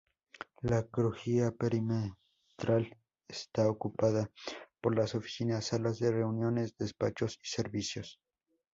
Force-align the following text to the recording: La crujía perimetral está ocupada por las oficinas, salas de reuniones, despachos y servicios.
La 0.63 0.81
crujía 0.81 1.51
perimetral 1.51 2.97
está 3.27 3.69
ocupada 3.69 4.31
por 4.81 4.95
las 4.97 5.13
oficinas, 5.13 5.65
salas 5.65 5.99
de 5.99 6.09
reuniones, 6.11 6.75
despachos 6.75 7.39
y 7.43 7.47
servicios. 7.47 8.19